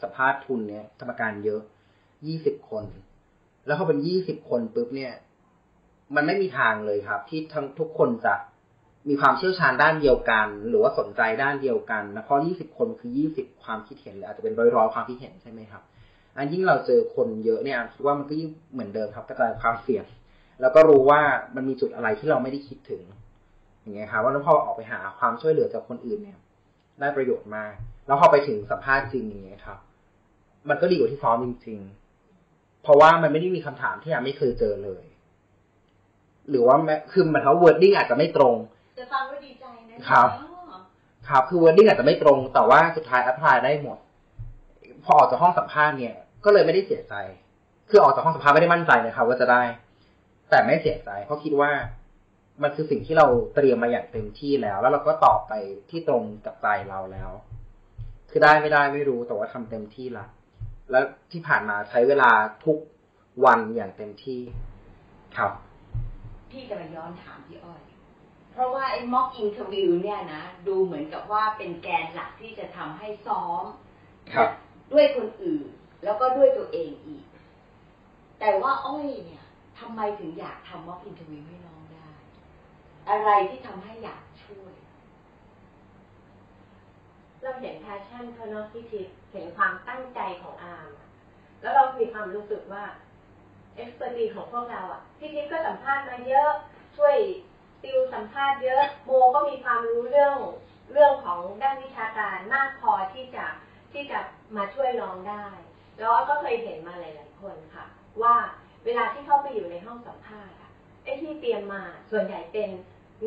[0.02, 1.60] สภาพทุนเนี่ยกรรมการเยอะ
[2.26, 2.84] ยี่สิบคน
[3.66, 5.12] แล้วพอเป็นยี่สิบคนปุ๊บเนี่ย
[6.14, 8.34] มันไม่มีทางเลยครับ ที่ทั้งทุกคนจะ
[9.08, 15.82] มีความเชี่ยวชาญด้านเดียวกัน หรือว่าสนใจด้านเดียวกันนะเพราะยี่สิบคนคือยี่สิบความคิดเห็นหรืออาจจะเป็นร้อยร้อยๆความคิดเห็นใช่ไหมครับ
[16.38, 20.04] อันยิ่งเราเจอคนเยอะเนี่ยอันคิดว่ามันก็ยิ่งเหมือนเดิมครับกระจายความเสี่ยง
[20.60, 21.20] แล้วก็รู้ว่า
[21.56, 23.02] มันมีจุดอะไรที่เราไม่ได้คิดถึง
[23.80, 26.38] อย่างเงี้ยครับว่าแล้วพอออกไปหาความช่วยเหลือจากคนอื่นเนี่ย
[27.00, 27.72] ได้ประโยชน์มาก
[28.06, 29.78] แล้วพอไปถึงสัมภาษณ์จริงอย่างเงี้ยครับ
[30.68, 31.78] มันก็ดีกว่าที่ซ้อมจริง
[32.30, 35.04] ๆ เพราะว่ามันไม่ได้มีคำถามที่ยังไม่เคยเจอเลย
[36.48, 38.54] หรือว่าแม้คือมันเขา wording อาจจะไม่ตรง
[38.98, 40.78] จะฟังก็ดีใจนะครับอ๋อ
[41.28, 43.98] ครับ คือ wording อาจจะไม่ตรง แต่ว่าสุดท้าย apply ได้หมด
[45.04, 47.14] พอออกจากห้องสัมภาษณ์เนี่ย ก็เลยไม่ได้เสียใจ
[47.90, 49.62] คือออกจากห้องสัมภาษณ์ไม่ได้มั่นใจนะครับว่าจะได้
[50.50, 51.70] แต่ไม่เสียใจ เพราะคิดว่า
[52.62, 55.52] มันคือสิ่งที่เราเตรียมมาอย่างเต็มที่แล้ว แล้วเราก็ตอบไป
[55.90, 57.30] ที่ตรงกับใจเราแล้ว
[58.30, 60.24] คือได้ไม่ได้ไม่รู้แต่ว่าทำเต็มที่ละ
[60.90, 62.30] แล้วที่ผ่านมาใช้เวลา
[62.64, 62.78] ทุก
[63.44, 64.40] วันอย่างเต็มที่
[65.36, 65.52] ครับ
[66.50, 67.80] พี่จะมาย้อนถามพี่อ้อย
[68.52, 73.64] เพราะว่าไอ้ mock interview เนี่ยนะ ดูเหมือนกับว่าเป็นแกนหลักที่จะทำให้ซ้อม
[74.34, 74.50] ครับ
[74.92, 75.66] ด้วยคนอื่น
[76.04, 77.24] แล้วก็ด้วยตัวเองอีก
[78.40, 79.44] แต่ว่าอ้อยเนี่ย
[79.78, 82.10] ทำไมถึงอยากทำ mock interview ให้น้องได้
[83.08, 84.74] อะไรที่ทำให้อยากช่วย
[87.42, 90.90] เราเห็น passion เขาเนาะพี่ทิพย์เห็นความตั้งใจของอาร์ม
[91.60, 92.84] แล้วเรามีความรู้สึกว่า
[93.76, 96.50] experience ของพวกเราอะพี่ทิพย์ก็สัมภาษณ์มาเยอะ
[96.96, 97.16] ช่วย
[97.82, 100.36] ติวสัมภาษณ์เยอะโมก็มีความรู้เรื่อง
[100.92, 103.44] เรื่องของด้านวิชาการมากพอที่จะ
[103.92, 104.18] ที่จะ
[104.56, 105.46] มาช่วยน้องได้
[105.98, 107.86] แล้วก็เคยเห็นมาหลาย ๆ คนค่ะ
[108.22, 108.34] ว่า
[108.84, 110.70] เวลาที่เข้าไปอยู่ในห้องสัมภาษณ์อะ
[111.04, 112.68] ไอ้ที่เตรียมมาส่วนใหญ่เป็น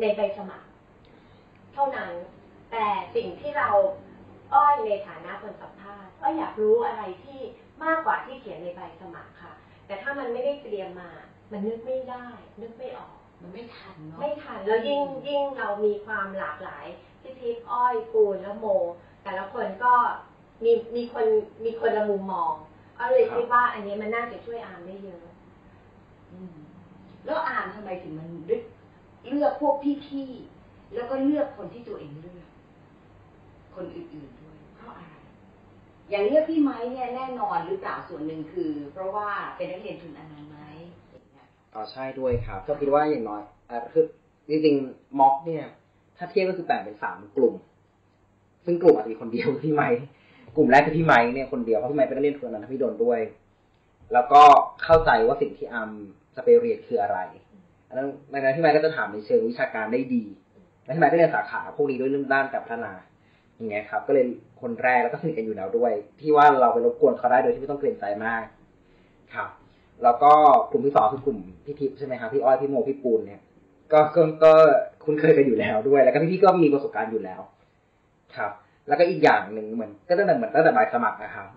[0.00, 0.68] ในใบสมัคร
[1.74, 2.12] เท่านั้น
[2.72, 3.70] แต่สิ่งที่เรา
[4.54, 7.40] อ้อยในฐานะคนสัมภาษณ์อ้อยอยากรู้อะไรที่
[7.84, 9.52] มากกว่าที่เขียนในใบสมัครค่ะ
[9.86, 11.10] แต่ถ้ามันไม่ได้เตรียมมา
[11.50, 12.26] มันนึกไม่ได้
[12.60, 16.86] นึกไม่ออก มันไม่ทันเนาะไม่ทันแล้วยิ่งยิ่งเรามีความหลากหลาย
[17.22, 18.66] พี่ทิพย์อ้อยปูนและโม
[19.22, 19.94] แต่ละคนก็
[20.64, 21.26] มีมีคน
[21.64, 22.52] มีคนละมุมมอง
[22.98, 25.24] อก็เลยคิดว่า อันนี้มันน่าจะช่วยอาร์มได้เยอะ
[26.32, 26.56] อืม
[27.24, 28.62] แล้วอ่านทำไมถึงมันเลือก
[29.28, 29.74] เลือกพวก
[30.06, 32.48] พี่ๆแล้วก็เลือกคนที่ตัวเองเลือก
[33.74, 35.14] คนอื่นๆด้วยเพราะอะไร
[36.10, 40.58] อย่างเลือกพี่ไม้เนี่ยแน่นอนหรือเปล่าส่วนหนึ่งคือ เพราะว่าเป็นนักเรียนทุนอนันต์ไหม
[41.10, 44.04] อย่างเงี้ยอ๋อใช่ด้วยครับ ก็คิดว่าอย่างน้อยอ่าคือ
[44.48, 45.64] จริงๆม็อกเนี่ย
[46.16, 47.54] ถ้าเทียบก็คือแบ่งเป็นสามกลุ่ม
[48.64, 49.88] ซึ่งกลุ่มอาจจะมีคนเดียวคือพี่ไม้
[50.56, 53.20] กลุ่มแรกคือพี่ไม้เนี่ยคนเดียวเพราะพี่ไม้เป็นนักเรียนทุนนั้นทพี่โดนด้วย
[54.12, 54.42] แล้วก็
[54.84, 55.90] เข้าใจว่าสิ่งที่อัม
[56.36, 57.18] จะไปเรียนคืออะไร
[57.88, 60.24] อันนั้นในนั้นพี่ไม้ก็จะถามในเชิงวิชาการได้ดี
[60.84, 62.92] และพี่ไม้ก็เรียนสาขาพวกนี้ด้วยเรื่องด้านการพัฒนา
[63.56, 64.24] อย่างเงี้ยครับ ก็เลย
[64.62, 68.42] คนแรกแล้วก็สนิทกันอยู่แล้วด้วย ที่ว่าเราไปรบกวนเขาได้โดยที่ไม่ต้องเกรงใจมาก
[69.34, 69.48] ครับ
[70.02, 70.32] แล้วก็
[70.70, 73.40] กลุ่มที่สองคือกลุ่มพี่ทิพย์ใช่ไหมครับพี่อ้อยพี่โมพี่ปูนเนี่ย
[73.92, 74.52] ก็ก็ก็
[75.04, 77.40] คุ้นเคยกันอยู่แล้วด้วย แล้วก็พี่ๆก็มีประสบการณ์อยู่แล้ว
[78.36, 78.52] ครับ
[78.88, 81.48] แล้วก็อีกอย่างหนึ่งเหมือนก็ตั้งแต่เหมือนตั้งแต่ใบสมัครนะครับ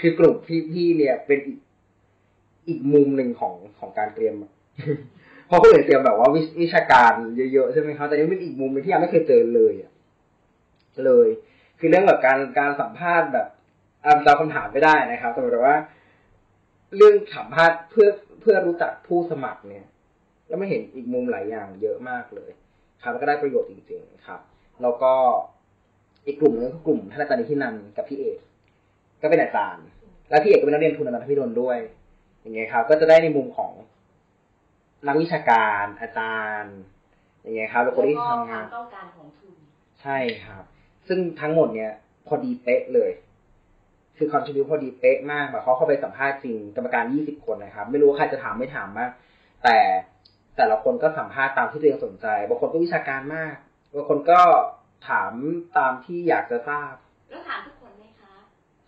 [0.00, 0.36] คือกลุ่ม
[0.72, 1.58] พี่เนี่ยเป็นอีก
[2.68, 4.34] อีกมุมหนึ่งของของการเตรียม
[5.46, 7.12] เพราะคนอื่นเตรียมแบบว่าวิวชาการ
[7.52, 9.92] เยอะๆใช่ไหมครับแต่นี่เป็นอีกมุมนึงที่ยังไม่เคยเจอเลยอะ
[11.06, 11.28] เลย
[11.78, 13.46] คือเรื่องแบบการการสัมภาษณ์แบบ
[14.04, 15.78] อ่าจำคำถามไม่ได้นะครับแต่หมายถึงว่า
[16.96, 18.08] เรื่องสัมภาษณ์เพื่อ
[18.40, 19.84] เพื่อรู้จักผู้สมัครเนี่ย
[20.48, 22.50] แล้วไม่เห็นอีกมุมหลายอย่างเยอะมากเลย
[23.02, 24.40] ครับแล้วก็ได้ประโยชน์จริง ๆ ครับ
[24.82, 25.14] แล้วก็
[26.26, 28.38] อีกกลุ่มหนึงก็คือกลุ่มท่านอาจารย์นิธินันท์กับพี่เอก
[29.22, 29.84] ก็เป็นอาจารย์
[30.30, 31.78] แล้วพี่เอกก็เป็นนักเรียนทุนอนันทพิดลด้วย
[32.40, 33.72] อย่างเงี้ยครับ ก็จะได้ในมุมของ
[35.06, 36.76] นักวิชาการอาจารย์
[37.42, 39.54] อย่างเงี้ยครับแล้วคนที่ทำงานแล้วก็ความต้องการของทุน
[40.02, 40.62] ใช่ครับ
[41.08, 41.92] ซึ่งทั้งหมดเนี่ย
[42.26, 43.10] พอดีเป๊ะเลย
[44.16, 49.10] คือคอนทริบิวพอดีเป๊ะมากแบบเขาเข้าไปสัมภาษณ์จริงกรรมการยี่สิบคนนะครับ ไม่รู้ว่าใครจะถามไม่ถามมาก
[49.64, 49.78] แต่
[50.56, 53.54] แต่ละคนก็สัมภาษณ์ตามที่ตัวเองสนใจ บางคนก็วิชาการมาก
[53.94, 54.40] บางคนก็
[55.08, 55.32] ถาม
[55.78, 56.94] ตามที่อยากจะทราบ
[57.30, 58.34] แล้วถามทุกคนไหมคะ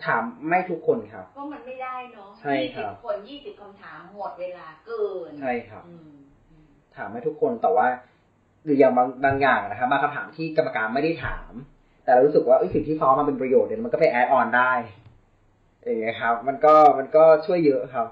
[0.05, 6.11] ถามไม่ทุกคนครับเพราะมันไม่ได้เนาะใช่ยี่ครัสิบบคนยี่สิบคำถามหมดเวลาเกิน ใช่ครับอืม
[6.51, 7.87] อืมถามไม่ทุกคนแต่ว่า
[8.65, 11.53] หรืออย่างบางบางอย่างนะครับบางคำถามที่กรรมการไม่ได้ถาม
[12.05, 14.73] แต่เรารู้สึกว่าเอ้ยสิ่งที่ซ้อมมาเป็นประโยชน์เนี่ยมันก็ไปแอดออนได้
[15.85, 18.07] อย่างเงี้ยครับ มันก็มันก็ช่วยเยอะครับ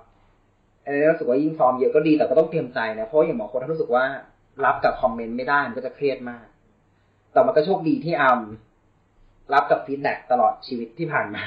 [0.84, 4.04] อันนี้รู้สึกว่ายิ่งซ้อมเยอะก็ดีแต่ก็ต้องเตรียมใจนะเพราะอย่างบางคนถ้ารู้สึกว่า
[4.64, 6.44] รับกับคอมเมนต์ไม่ได้มันก็จะเครียดมาก
[7.32, 8.40] แต่มันก็โชคดีที่อัม
[9.52, 11.42] รับกับ feedback ตลอดชีวิตที่ผ่านมา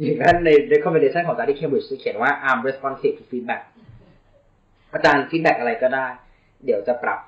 [0.00, 3.62] อย่างนั้นใน recommendation ของอาจารย์ที่ Cambridge จะเขียนว่า Arm responsive to feedback
[4.92, 6.06] อาจารย์ feedback อะไรก็ได้
[6.64, 7.20] เดี๋ยวจะปรับ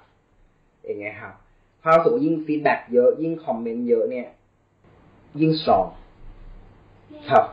[0.84, 1.34] อย่างเงี้ยครับ
[1.82, 4.28] ถ้ารู้สึกว่ายิ่ง feedback เยอะ ยิ่ง comment เยอะเนี่ย
[5.40, 5.88] ยิ่ง strong
[7.30, 7.44] ครับ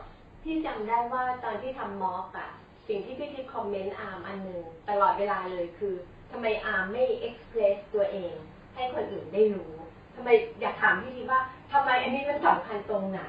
[0.44, 2.48] ที่จำได้ว่าตอนที่ทำ mock อะ
[2.88, 5.94] สิ่งที่พี่ทิพย์ comment อาร์มอันหนึ่งตลอดเวลาเลยคือ
[6.30, 8.32] ทำไมอาร์มไม่ express ตัวเอง
[8.74, 9.72] ให้คนอื่นได้รู้
[10.14, 10.28] ทำไม
[10.60, 11.40] อยากถามพี่ทิพย์ว่า
[11.72, 13.22] ทำไมอันนี้มันสำคัญตรงไหน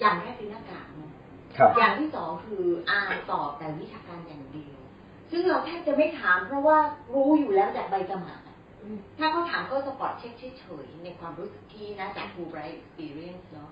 [0.00, 1.10] อย่างแรกคือหน้ากากเนาะ
[1.56, 4.78] ครับอย่างที่สองคืออาร์มตอบแต่วิชาการอย่างเดียว
[5.30, 6.78] ซึ่งเราแทบจะไม่ถามเพราะว่า
[7.14, 8.58] รู้อยู่แล้วจากใบสมัครอะ
[9.18, 13.70] ถ้าเขาถามก็ spot check เฉยๆในความรู้สึกที่นะจาก Fulbright experience เนาะ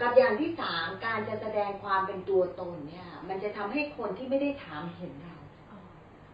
[0.00, 5.36] กับอย่างที่สามการจะแสดงความเป็นตัวตนเนี่ย มันจะทำให้คนที่ไม่ได้ถามเห็นเรา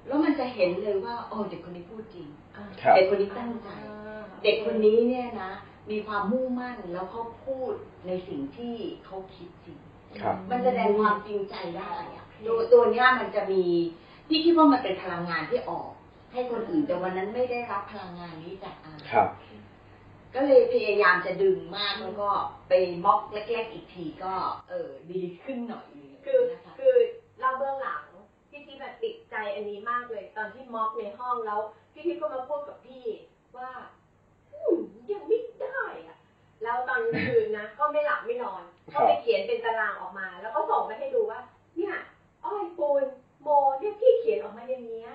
[0.07, 2.29] แล้วมันจะเห็นเลยว่า โอ้เด็กคนนี้พูดจริง
[2.81, 3.69] ครับเด็กคนนี้ตั้งใจ
[4.43, 5.53] เด็กคนนี้เนี่ยนะ
[5.91, 7.73] มีความมุ่งมั่นแล้วเขาพูด
[8.07, 8.75] ในสิ่งที่
[9.05, 9.79] เขาคิดจริง
[10.21, 13.65] ครับมันแสดงความจริงใจได้อะตัวตัวเนี้ยมันจะมี
[14.29, 15.91] พี่คิดว่ามันเป็นพลังงานที่ออก
[16.33, 19.29] ให้คนอื่นแต่วันนั้นไม่ได้รับพลังงานนี้จากอาครับ
[20.35, 22.31] ก็เลยพยายามจะดึงมากแล้วก็
[22.69, 22.73] ไป
[23.05, 24.35] ม็อกเล็กๆอีกทีก็
[24.69, 26.97] เออดีขึ้นหน่อยนึงคือนะคะคือ
[27.39, 28.05] เล่าเบื้องหลัง
[28.51, 31.61] พี่ทิพย์แบบติดใจอันนี้มากเลย ตอนที่ม็อกในห้องแล้ว
[31.93, 33.07] พี่ทิพย์ก็มาพูดกับพี่
[33.57, 34.02] ว่าอืม
[35.13, 36.19] ยังไม่ได้อะ
[36.63, 41.41] แล้วตอนกลางคืนนะก็ไม่หลับไม่นอนครัก็บไปเขียนเป็นตารางออกมา แล้วก็ส่งไปให้ดูว่า
[41.77, 41.95] เนี่ย
[42.45, 43.05] อ้อยปูน
[43.43, 43.49] โม
[43.81, 45.11] เนี่ยพี่เขียนออกมาอย่างเนี้ย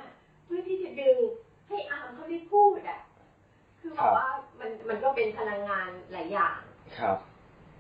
[0.45, 1.17] เพื่อที่จะดึง
[1.67, 2.99] ให้อาร์มเขาได้พูดอะ
[3.79, 4.27] คือบอกว่า
[4.59, 6.57] มันมันก็เป็นพลังงานหลายอย่าง
[6.97, 7.17] ครับ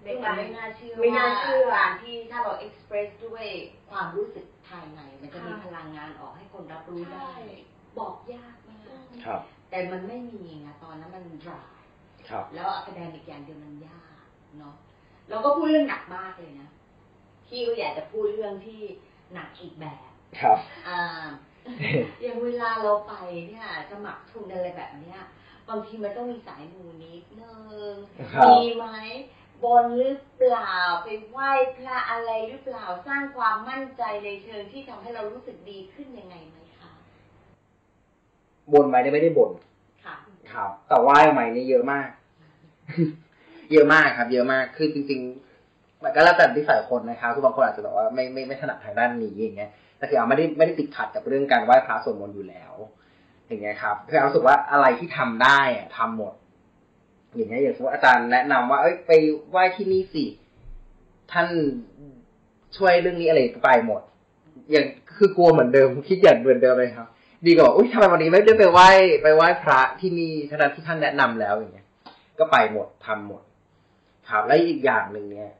[0.03, 3.45] ในซึ่งมักานรไม่น่าเชื่อไม่น่าเชื่อว่การที่ถ้าเรา express ด้วย
[3.89, 7.29] ความรู้สึกภายใน มันจะมีค่ะพลังงานออกให้คนรับรู้ได้
[7.99, 11.81] บอกยากมากครับ แต่มันไม่มีไงตอนนั้นมัน dry
[12.29, 14.25] ครับแล้ว academic อย่างเดียวมันยาก
[14.59, 14.75] เนาะ
[15.29, 16.69] เราก็พูดเรื่องหนักมากเลยนะ
[17.47, 18.81] พี่ก็อยากจะพูดเรื่องที่
[19.33, 21.25] หนักอีกแบบครับอ่า
[22.21, 23.13] อย่างเวลาเราไป
[23.47, 25.19] เนี่ยสมัครทุนอะไรแบบเนี้ย
[25.69, 27.55] บางทีมันต้องมีสายมูนิดนึ
[27.91, 27.93] ง
[28.33, 28.87] ครับมีไหม
[29.63, 36.56] บนหรือเปล่าไปไหว้พระอะไรหรือเปล่าสร้างความมั่นใจในเชิงที่ทำให้เรารู้สึกดีขึ้นยังไงไหมคะ
[38.73, 39.51] บนไหมเนี่ยไม่ได้บน
[40.05, 40.15] ค่ะ
[40.51, 42.07] ครับแต่ว่าไหมนี่เยอะมาก
[43.71, 45.21] เยอะมากครับ เยอะมากคือจริง
[46.03, 52.73] มันก็แล้วแต่ที่สายคนนะคะคือบางคนอาจจะแบบว่าไม่ไม่ไม่ถนัดทางด้านนี้อย่างเงี้ยแต่คือเอาไม่ได้ไม่ได้ติดขัดกับเรื่องการไหว้พระสวดมนต์อยู่แล้ว
[53.47, 56.33] อย่างเงี้ยครับคือเอารู้สึกว่าอะไรที่ทำได้อะทำหมด
[57.35, 59.11] อย่างเงี้ยอย่างสมมติอาจารย์แนะนำว่าเอ้ยไป
[59.49, 60.25] ไหว้ที่นี่สิ
[61.31, 61.47] ท่าน
[62.77, 64.01] ช่วยเรื่องนี้อะไรก็ไปหมด
[64.71, 64.85] อย่าง
[65.17, 67.07] คือกลัวเหมือนเดิมคิดอย่างเหมือนเดิมเลยครับ
[67.45, 68.89] ดีกว่าอุ้ยทำไมวันนี้ไม่ได้ไปไหว้
[69.23, 71.87] ไปไหว้พระที่นี่ทั้งที่ท่านแนะนำแล้วอย่างเงี้ย
[72.39, 73.41] ก็ไปหมดทำหมด
[74.29, 75.51] ครับและอีกอย่างหนึ่งเนี่ย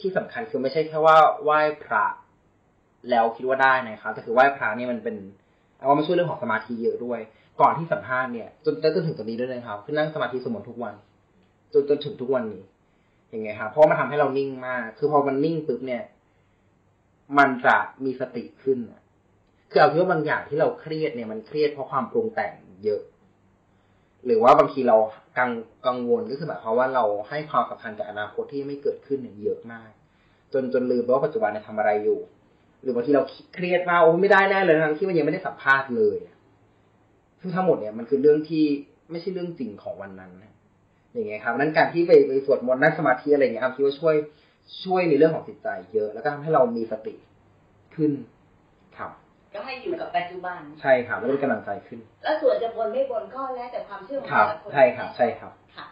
[0.00, 2.04] ที่สำคัญคือไม่ใช่แค่ว่าไหว้พระ
[3.10, 5.16] แล้วคิดว่าได้นะครับแต่คือไหว้พระนี่มันเป็น
[5.76, 7.20] เอาว่ามันช่วยเรื่องของสมาธิเยอะด้วย
[7.60, 10.94] ก่อนที่สัมภาษณ์เนี่ยจนจนถึงตอนนี้ด้วยนะครับคือนั่งสมาธิสมนทุกวัน
[11.72, 12.62] จนจนถึงทุกวันนี้
[13.30, 16.02] อยังไงครับเพราะมันทำให้เรานิ่งมาก คือพอมันนิ่งปุ๊บเนี่ย
[17.38, 19.01] มันจะมีสติขึ้นอะ
[19.72, 22.52] คือเอาคิดว่าบางอย่างที่เราเครียดเนี่ยมันเครียดเพราะความปรุงแต่ง
[22.84, 23.02] เยอะ
[24.26, 24.96] หรือว่าบางทีเรา
[25.38, 25.50] กัง
[25.86, 29.90] กังวลก็คือหมายความว่าเราให้ความสำคัญกับอนาคตที่ไม่เกิดขึ้นเนี่ยเยอะมาก
[30.52, 32.18] จนจนลืมว่าปัจจุบันเนี่ยทำอะไรอยู่
[32.82, 33.22] หรือบางทีเรา
[33.54, 36.16] เครียดมากโอ้ไม่ได้แน่เลยทั้งที่มันยังไม่ได้สัมภาษณ์เลย
[37.40, 38.64] ซึ่งทั้งหมดเนี่ยมันคือเรื่องที่
[39.10, 40.52] ไม่ใช่เรื่องจริงของวันนั้นนะ
[41.12, 44.14] อย่างเงี้ยครับนั้นการที่ไปไปสวดมนต์นั่งสมาธิอะไรเงี้ยอาคิดว่าช่วย
[44.84, 47.14] ช่วยในเรื่องของจิตใจเยอะ แล้วก็ทำให้เรามีสติ
[47.96, 48.12] ขึ้น
[49.54, 55.86] ก็ให้อยู่กับปัจจุบัน ใช่ครับแล้วก็มีกำลังใจขึ้น แล้วส่วนจะบนไม่บนก็แล้วแต่ความเชื่อของครับแต่ละคนใช่ครับ ใช่ครับค่ะ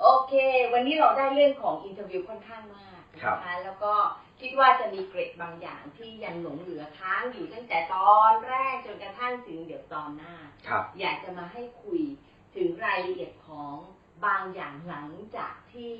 [0.00, 0.34] โอเค
[0.72, 3.94] วันนี้เราได้เรื่องของ interview ค่อนข้างมากครับนะคะแล้วก็
[4.40, 10.34] คิดว่าจะมีเกร็ดบางอย่างที่ยังหลงเหลือค้างอยู่ตั้งแต่ตอนแรกจนกระทั่งถึงเดี๋ยวตอนหน้า
[10.68, 12.02] ครับอยากจะมาให้คุย
[12.56, 13.74] ถึงรายละเอียดของ
[14.26, 15.94] บางอย่างหลังจากที่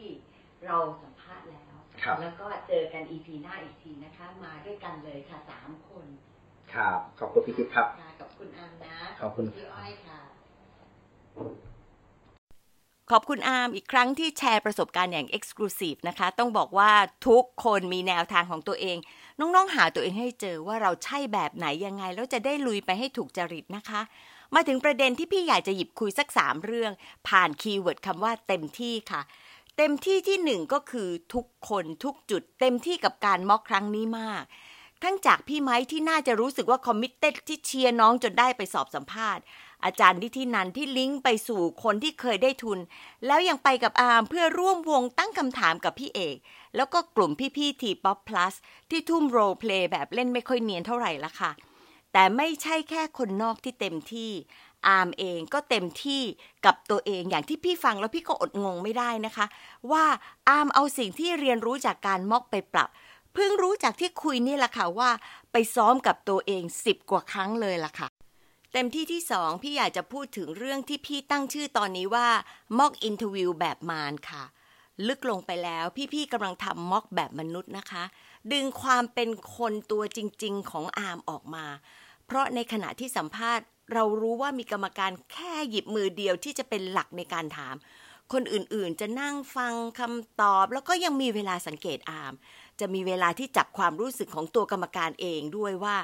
[0.66, 6.06] เราสัมภาษณ์แล้วครับแล้วก็เจอกัน EP หน้าอีกทีนะคะ มาด้วยกันเลยค่ะสามคน
[6.74, 10.20] ครับขอบคุณพี่ทิพย์ครับค่ะกับคุณอาร์มนะขอบคุณพี่อ้อยค่ะ
[13.10, 16.92] ขอบคุณอาร์มอีกครั้งที่แชร์ประสบการณ์อย่าง exclusive นะคะ ต้องบอกว่า
[17.28, 18.96] ทุกคนมีแนวทางของตัวเอง
[19.40, 24.00] น้องๆหาตัวเองให้เจอว่าเราใช่แบบไหนยังไง แล้วจะได้ลุยไปให้ถูกจริตนะคะ
[24.54, 26.92] มาถึงประเด็นที่พี่อยากจะหยิบคุยสักสามเรื่อง
[27.28, 29.22] ผ่าน keyword คำว่าเต็มที่ค่ะ
[29.78, 34.44] เต็มที่ที่หนึ่งก็คือทุกคนทุกจุด เต็มที่กับการ mock ครั้งนี้มาก
[35.02, 39.42] ทั้งจากพี่ไม้ที่น่าจะรู้สึกว่า committed ที่เชียร์น้องจนได้ไปสอบสัมภาษณ์
[39.84, 42.78] อาจารย์นิธินันที่ลิงก์ไปสู่คนที่เคยได้ทุน
[43.26, 46.36] แล้วยังไปกับอาร์มเพื่อร่วมวงตั้งคำถามกับพี่เอก
[46.76, 48.54] แล้วก็กลุ่มพี่ๆทีป๊อปพลัส
[48.90, 51.50] ที่ทุ่ม role play แบบเล่นไม่ค่อยเนียนเท่าไหร่ละค่ะ
[52.12, 54.32] แต่ไม่ใช่แค่คนนอกที่เต็มที่
[54.88, 56.22] อาร์มเองก็เต็มที่
[56.64, 59.46] กับตัวเองอย่างที่พี่ฟังแล้วพี่ก็อดงงไม่ได้นะคะ
[59.92, 60.04] ว่า
[60.48, 62.88] อาร์มเอาสิ่งที่เรียนรู้จากการ mock ไปปรับ
[63.34, 65.10] เพิ่งรู้จากที่คุยนี่แหละค่ะว่า
[65.52, 68.08] ไปซ้อมกับตัวเองสิบกว่าครั้งเลยล่ะค่ะ
[68.72, 72.28] เต็มที่ที่สองพี่อยากจะพูดถึงเรื่องที่พี่ตั้งชื่อตอนนี้ว่า
[72.78, 74.44] mock interview แบบมารค่ะ
[75.06, 78.04] ลึกลงไปแล้วพี่ๆกำลังทำม็อกแบบมนุษย์นะคะ
[78.52, 81.66] ดึงความเป็นคนตัวจริง ๆ ของอาร์มออกมา
[82.26, 87.74] เพราะในขณะที่สัมภาษณ์ เรารู้ว่ามีกรรมการแค่หยิบมือเดียวที่จะเป็นหลักในการถาม
[88.32, 92.34] คนอื่นๆ จะนั่งฟังคำตอบแล้วก็ยังมีเวลาสังเกตอาร์ม
[92.80, 95.96] จะมีเวลาที่จับความรู้สึกของตัวกรรมการเองด้วยว่า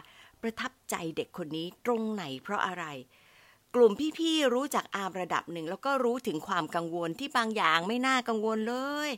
[0.42, 2.84] ประทับใจเด็กคนนี้ตรงไหนเพราะอะไร
[3.74, 8.74] กลุ่มพี่ๆรู้จักอามระดับหนึ่ง แล้วก็รู้ถึงความกังวลที่บางอย่างไม่น่ากังวลเล
[9.08, 9.10] ย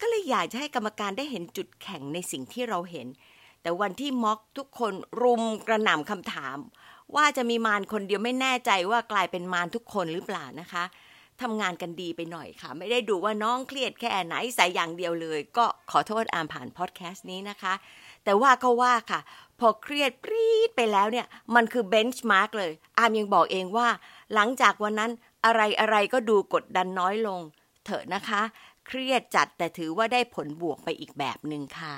[0.00, 3.06] ก็เลยอยากจะให้กรรมการได้เห็นจุดแข็งในสิ่งที่เราเห็น
[3.62, 4.92] แต่วันที่ม็อกทุกคน
[5.22, 6.56] รุมกระหน่ำคำถาม
[7.16, 10.84] ว่าจะมีมารคนเดียวไม่แน่ใจว่ากลายเป็นมารทุกคนหรือเปล่านะคะ
[11.44, 17.74] ทำงานกันดีไปหน่อยค่ะ ไม่ได้ดูว่าน้องเครียดแค่ไหนใส่อย่างเดียวเลย ก็ขอโทษอามผ่านพอดแคสต์นี้นะคะ
[18.24, 19.20] แต่ว่าก็ว่าค่ะ
[19.60, 23.88] พอเครียดปรี๊ดไปแล้วเนี่ย มันคือเบนช์มาร์กเลย อามยังบอกเองว่า
[24.34, 25.10] หลังจากวันนั้น
[25.44, 27.40] อะไรอะไรก็ดูกดดันน้อยลง
[27.84, 28.42] เถอะนะคะ
[28.86, 31.96] เครียดจัดแต่ถือว่าได้ผลบวกไปอีกแบบหนึ่งค่ะ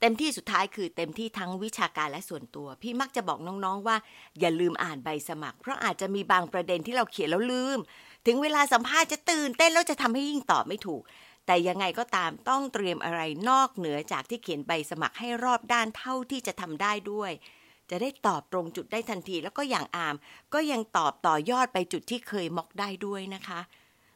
[0.00, 3.96] เต็มที่สุดท้ายคือเต็มที่ทั้งวิชาการและส่วนตัว พี่มักจะบอกน้องๆว่า
[4.40, 7.78] อย่าลืมอ่านใบสมัคร เพราะอาจจะมีบางประเด็นที่เราเขียนแล้วลืม
[8.26, 11.02] ถึงเวลาสัมภาษณ์จะตื่นเต้นแล้วจะทำให้ยิ่งตอบไม่ถูก
[11.46, 17.32] แต่ยังไงก็ตามต้องเตรียมอะไรนอกเหนือจากที่เขียนใบสมัครให้รอบด้านเท่าที่จะทำได้ด้วย
[17.90, 20.16] จะได้ตอบตรงจุดได้ทันที แล้วก็อย่างอาม
[20.54, 23.60] ก็ยังตอบต่อยอดไปจุดที่เคยม็อกได้ด้วยนะคะ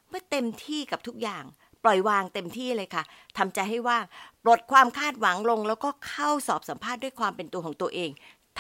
[0.09, 1.45] เมื่อเต็มที่กับทุกอย่าง
[1.85, 3.03] ปล่อยวางเต็มที่เลยค่ะ
[3.39, 4.05] ทำใจให้ว่าง
[4.45, 8.11] ปลดความคาดหวังลง แล้วก็เข้าสอบสัมภาษณ์ด้วยความเป็นตัวของตัวเอง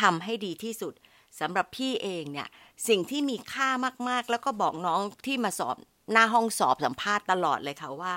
[0.00, 0.92] ทำให้ดีที่สุด
[1.40, 2.48] สำหรับพี่เองเนี่ย
[2.88, 3.68] สิ่งที่มีค่า
[4.08, 5.76] มากๆ แล้วก็บอกน้องที่มาสอบ
[6.12, 8.14] หน้าห้องสอบสัมภาษณ์ตลอดเลยค่ะว่า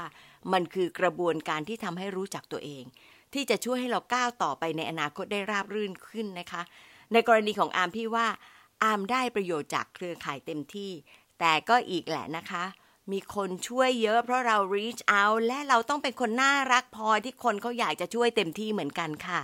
[0.54, 2.84] มันคือกระบวนการที่ทำให้รู้จักตัวเอง
[3.34, 6.62] ที่จะช่วยให้เราก้าวต่อไปในอนาคตได้ราบรื่นขึ้นนะคะ
[7.14, 8.28] ในกรณีของอาร์มพี่ว่า
[8.84, 10.92] อาร์มได้ประโยชน์จากเครือข่ายเต็มที่
[11.40, 12.64] แต่ก็อีกแหละนะคะ
[13.12, 19.42] มีคนช่วยเยอะเพราะเรา reach out และเราต้องเป็นคนน่ารักพอที่คนเขาอยากจะช่วยเต็มที่เหมือนกันค่ะ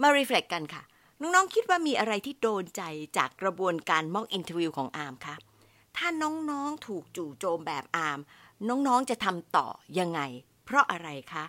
[0.00, 0.82] มา reflect กันค่ะ
[1.20, 2.82] น้องๆคิดว่ามีอะไรที่โดนใจ
[3.16, 5.34] จากกระบวนการ mock interview ของอาร์มคะ
[5.96, 8.18] ถ้าน้องๆถูกจู่โจมแบบอาร์ม
[8.68, 9.66] น้องๆจะทำต่อ
[9.98, 10.20] ยังไง
[10.64, 11.44] เพราะอะไรคะ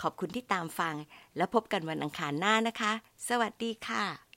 [0.00, 0.94] ขอบคุณที่ตามฟัง
[1.36, 2.92] และพบกันวันอังคารหน้านะคะ
[3.28, 4.29] สวัสดีค่ะ